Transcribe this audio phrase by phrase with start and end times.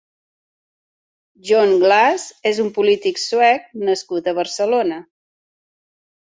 [1.49, 4.99] John Glas és un polític suec nascut a Barcelona.